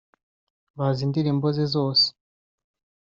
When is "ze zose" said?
1.55-2.07